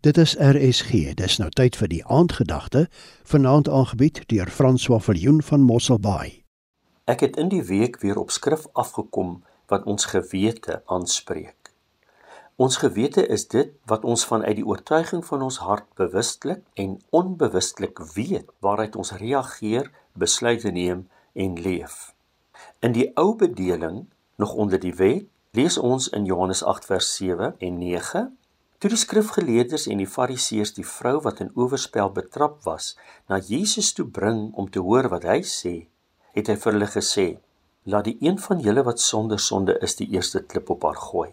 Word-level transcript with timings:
Dit 0.00 0.16
is 0.16 0.36
RSG. 0.38 1.14
Dis 1.14 1.40
nou 1.42 1.48
tyd 1.50 1.74
vir 1.76 1.88
die 1.90 2.04
aandgedagte, 2.06 2.84
vanaand 3.26 3.66
aangebied 3.68 4.20
deur 4.30 4.46
François 4.46 5.02
Viljoen 5.02 5.42
van 5.42 5.64
Mosselbaai. 5.66 6.44
Ek 7.10 7.24
het 7.26 7.34
in 7.36 7.50
die 7.50 7.64
week 7.66 7.98
weer 7.98 8.20
op 8.20 8.30
skrif 8.30 8.68
afgekom 8.78 9.40
wat 9.66 9.90
ons 9.90 10.06
gewete 10.12 10.82
aanspreek. 10.86 11.72
Ons 12.54 12.78
gewete 12.78 13.26
is 13.26 13.48
dit 13.50 13.74
wat 13.90 14.06
ons 14.06 14.22
vanuit 14.24 14.54
die 14.60 14.66
oortuiging 14.66 15.26
van 15.26 15.42
ons 15.42 15.58
hart 15.66 15.90
bewustelik 15.98 16.62
en 16.74 17.00
onbewustelik 17.10 17.98
weet 18.14 18.46
waaruit 18.62 18.94
ons 18.96 19.12
reageer, 19.18 19.90
besluite 20.14 20.70
neem 20.70 21.08
en 21.34 21.58
leef. 21.58 22.14
In 22.78 22.94
die 22.94 23.10
ou 23.18 23.34
bedeling, 23.34 24.06
nog 24.36 24.54
onder 24.54 24.78
die 24.78 24.94
wet, 24.94 25.26
lees 25.50 25.78
ons 25.78 26.06
in 26.14 26.24
Johannes 26.24 26.62
8 26.62 26.86
vers 26.86 27.14
7 27.18 27.54
en 27.58 27.78
9 27.78 28.37
Toe 28.78 28.92
die 28.92 28.98
skrifgeleerdes 29.00 29.88
en 29.90 29.98
die 29.98 30.06
fariseërs 30.06 30.70
die 30.76 30.84
vrou 30.86 31.16
wat 31.24 31.40
in 31.42 31.48
oorspel 31.58 32.12
betrap 32.14 32.60
was, 32.62 32.92
na 33.26 33.40
Jesus 33.42 33.88
toe 33.96 34.04
bring 34.18 34.52
om 34.54 34.68
te 34.70 34.78
hoor 34.86 35.08
wat 35.10 35.24
hy 35.26 35.40
sê, 35.52 35.72
het 36.36 36.46
hy 36.46 36.54
vir 36.62 36.72
hulle 36.76 36.86
gesê: 36.92 37.24
"Laat 37.90 38.04
die 38.06 38.14
een 38.22 38.36
van 38.44 38.60
julle 38.62 38.84
wat 38.86 39.00
sonder 39.02 39.40
sonde 39.42 39.74
is, 39.82 39.96
die 39.98 40.06
eerste 40.14 40.44
klip 40.52 40.70
op 40.70 40.86
haar 40.86 41.00
gooi." 41.08 41.32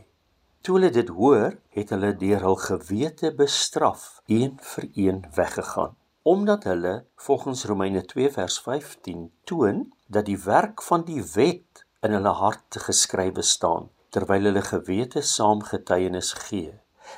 Toe 0.66 0.80
hulle 0.80 0.90
dit 0.90 1.12
hoor, 1.20 1.54
het 1.78 1.94
hulle 1.94 2.10
deur 2.24 2.42
hul 2.48 2.58
gewete 2.64 3.32
bestraf, 3.42 4.08
een 4.26 4.56
vir 4.72 4.88
een 4.96 5.20
weggegaan, 5.36 5.94
omdat 6.24 6.64
hulle 6.64 6.96
volgens 7.28 7.66
Romeine 7.70 8.02
2 8.14 8.32
vers 8.40 8.58
15 8.60 9.30
toon 9.44 9.84
dat 10.08 10.26
die 10.26 10.40
werk 10.48 10.82
van 10.82 11.06
die 11.06 11.22
wet 11.36 11.86
in 12.02 12.18
hulle 12.18 12.34
harte 12.42 12.82
geskrywe 12.88 13.46
staan, 13.46 13.92
terwyl 14.10 14.50
hulle 14.50 14.66
gewete 14.66 15.22
saam 15.22 15.62
getuienis 15.62 16.34
gee 16.48 16.74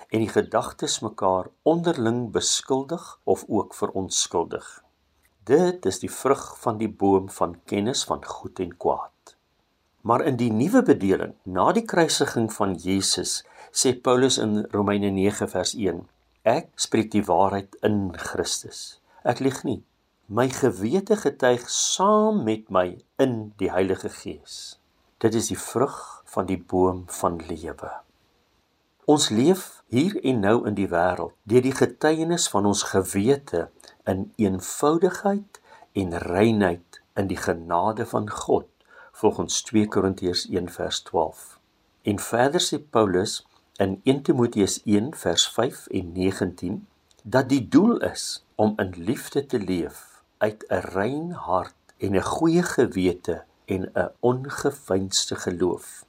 en 0.09 0.23
die 0.23 0.31
gedagtes 0.31 0.99
mekaar 1.05 1.49
onderling 1.63 2.31
beskuldig 2.31 3.19
of 3.23 3.45
ook 3.47 3.75
verontskuldig. 3.75 4.67
Dit 5.47 5.85
is 5.85 5.99
die 5.99 6.11
vrug 6.11 6.43
van 6.59 6.77
die 6.77 6.89
boom 6.89 7.29
van 7.31 7.59
kennis 7.65 8.03
van 8.03 8.25
goed 8.25 8.59
en 8.59 8.73
kwaad. 8.77 9.35
Maar 10.01 10.23
in 10.25 10.35
die 10.39 10.51
nuwe 10.51 10.81
bedeling, 10.83 11.33
na 11.43 11.71
die 11.75 11.85
kruisiging 11.87 12.49
van 12.53 12.75
Jesus, 12.75 13.41
sê 13.71 13.93
Paulus 13.95 14.37
in 14.43 14.65
Romeine 14.71 15.09
9 15.11 15.47
vers 15.51 15.73
1: 15.75 16.01
Ek 16.47 16.69
spreek 16.79 17.11
die 17.11 17.23
waarheid 17.27 17.75
in 17.83 18.11
Christus. 18.15 19.01
Ek 19.27 19.39
lieg 19.43 19.63
nie. 19.67 19.81
My 20.27 20.49
gewete 20.51 21.15
getuig 21.19 21.69
saam 21.71 22.43
met 22.47 22.67
my 22.71 22.97
in 23.23 23.37
die 23.59 23.71
Heilige 23.71 24.11
Gees. 24.11 24.77
Dit 25.23 25.35
is 25.35 25.47
die 25.51 25.59
vrug 25.59 25.95
van 26.27 26.47
die 26.47 26.59
boom 26.59 27.05
van 27.19 27.39
lewe. 27.47 27.91
Ons 29.07 29.29
leef 29.29 29.83
hier 29.87 30.17
en 30.19 30.41
nou 30.43 30.55
in 30.67 30.75
die 30.75 30.89
wêreld 30.91 31.31
deur 31.47 31.63
die 31.63 31.75
getuienis 31.75 32.49
van 32.51 32.65
ons 32.67 32.81
gewete 32.89 33.61
in 34.11 34.25
eenvoudigheid 34.35 35.59
en 36.01 36.17
reinheid 36.25 36.97
in 37.21 37.29
die 37.29 37.37
genade 37.39 38.03
van 38.09 38.27
God 38.27 38.67
volgens 39.21 39.61
2 39.69 39.87
Korintiërs 39.93 40.43
1 40.51 40.67
vers 40.75 40.99
12. 41.07 41.45
En 42.03 42.19
verder 42.19 42.65
sê 42.65 42.81
Paulus 42.97 43.37
in 43.85 43.95
1 44.03 44.19
Timoteus 44.27 44.75
1 44.83 45.13
vers 45.21 45.47
5 45.55 45.87
en 46.01 46.11
19 46.17 46.83
dat 47.23 47.47
die 47.47 47.63
doel 47.63 48.03
is 48.09 48.25
om 48.59 48.75
in 48.83 48.91
liefde 48.97 49.45
te 49.45 49.59
leef 49.59 50.03
uit 50.43 50.67
'n 50.67 50.83
rein 50.97 51.31
hart 51.47 51.95
en 52.03 52.19
'n 52.19 52.27
goeie 52.35 52.63
gewete 52.75 53.43
en 53.71 53.87
'n 53.87 54.11
ongeveinsde 54.19 55.35
geloof 55.35 56.03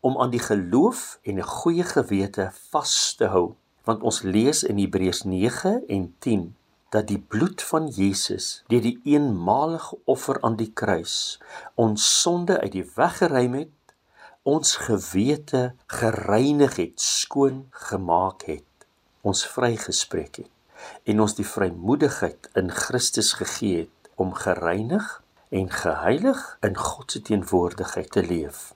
om 0.00 0.18
aan 0.20 0.30
die 0.30 0.42
geloof 0.42 1.18
en 1.22 1.38
'n 1.38 1.52
goeie 1.56 1.84
gewete 1.84 2.50
vas 2.70 3.14
te 3.18 3.26
hou 3.34 3.54
want 3.84 4.02
ons 4.02 4.22
lees 4.22 4.62
in 4.62 4.78
Hebreërs 4.78 5.22
9 5.22 5.82
en 5.86 6.14
10 6.18 6.56
dat 6.90 7.06
die 7.06 7.18
bloed 7.18 7.62
van 7.62 7.86
Jesus 7.86 8.62
deur 8.66 8.80
die 8.80 9.00
eenmalige 9.04 9.98
offer 10.04 10.40
aan 10.40 10.56
die 10.56 10.72
kruis 10.72 11.40
ons 11.74 12.20
sonde 12.20 12.60
uit 12.60 12.72
die 12.72 12.86
weg 12.94 13.16
geruim 13.16 13.54
het 13.54 13.94
ons 14.42 14.76
gewete 14.76 15.74
gereinig 15.86 16.76
het 16.76 17.00
skoon 17.00 17.66
gemaak 17.70 18.42
het 18.42 18.88
ons 19.20 19.46
vrygespreek 19.46 20.36
het 20.36 20.50
en 21.04 21.20
ons 21.20 21.34
die 21.36 21.46
vrymoedigheid 21.46 22.48
in 22.56 22.70
Christus 22.72 23.32
gegee 23.32 23.78
het 23.84 24.12
om 24.14 24.32
gereinig 24.34 25.22
en 25.48 25.70
geheilig 25.70 26.58
in 26.66 26.76
God 26.76 27.12
se 27.12 27.22
teenwoordigheid 27.22 28.10
te 28.10 28.22
leef 28.22 28.70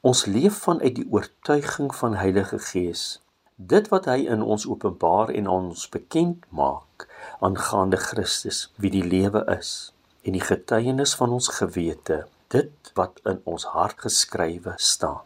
Ons 0.00 0.22
leef 0.24 0.62
vanuit 0.64 0.94
die 0.96 1.04
oortuiging 1.12 1.90
van 1.94 2.14
Heilige 2.14 2.58
Gees. 2.58 3.20
Dit 3.56 3.90
wat 3.92 4.06
hy 4.08 4.22
in 4.32 4.40
ons 4.40 4.62
openbaar 4.64 5.28
en 5.28 5.48
ons 5.52 5.82
bekend 5.92 6.46
maak 6.48 7.04
aangaande 7.44 7.98
Christus, 8.00 8.70
wie 8.80 8.88
die 8.94 9.04
lewe 9.04 9.42
is 9.52 9.92
en 10.24 10.32
die 10.38 10.44
getuienis 10.44 11.12
van 11.20 11.34
ons 11.36 11.50
gewete, 11.52 12.22
dit 12.48 12.92
wat 12.96 13.20
in 13.28 13.42
ons 13.44 13.66
hart 13.74 14.00
geskrywe 14.06 14.72
staan. 14.80 15.20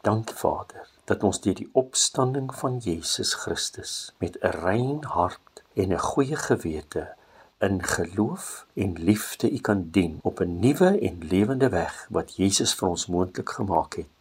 Dankie 0.00 0.36
Vader 0.40 0.88
dat 1.04 1.20
ons 1.20 1.42
deur 1.44 1.60
die 1.60 1.68
opstanding 1.76 2.48
van 2.62 2.80
Jesus 2.80 3.34
Christus 3.44 4.14
met 4.24 4.40
'n 4.40 4.56
rein 4.64 5.04
hart 5.04 5.62
en 5.76 5.92
'n 5.92 6.06
goeie 6.08 6.36
gewete 6.36 7.12
in 7.60 7.82
geloof 7.82 8.66
en 8.74 8.92
liefde 8.92 9.52
U 9.52 9.58
kan 9.58 9.88
dien 9.90 10.18
op 10.22 10.40
'n 10.40 10.58
nuwe 10.58 10.98
en 10.98 11.18
lewende 11.20 11.68
weg 11.68 12.06
wat 12.10 12.36
Jesus 12.36 12.74
vir 12.74 12.88
ons 12.88 13.06
moontlik 13.06 13.50
gemaak 13.50 13.94
het. 13.94 14.13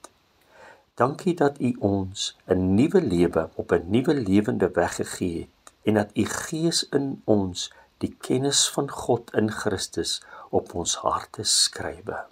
Dankie 0.95 1.33
dat 1.33 1.59
U 1.59 1.75
ons 1.79 2.37
'n 2.45 2.75
nuwe 2.75 3.01
lewe 3.01 3.49
op 3.55 3.71
'n 3.71 3.83
nuwe 3.89 4.13
lewende 4.13 4.69
weg 4.73 4.95
gegee 4.95 5.39
het 5.39 5.73
en 5.81 5.93
dat 5.93 6.09
U 6.13 6.25
Gees 6.25 6.87
in 6.89 7.21
ons 7.23 7.73
die 7.97 8.15
kennis 8.19 8.69
van 8.69 8.89
God 8.89 9.33
in 9.33 9.51
Christus 9.51 10.23
op 10.49 10.73
ons 10.73 10.95
harte 10.95 11.43
skrywe. 11.43 12.25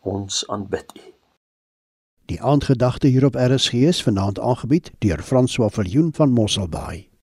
Ons 0.00 0.48
aanbid 0.48 0.92
U. 0.96 1.12
Die 2.24 2.42
aandgedagte 2.42 3.06
hier 3.06 3.24
op 3.24 3.34
RSG 3.34 3.72
is 3.72 4.02
vanaand 4.02 4.40
aangebied 4.40 4.92
deur 4.98 5.22
François 5.22 5.72
Viljoen 5.72 6.12
van 6.14 6.30
Mosselbaai. 6.30 7.13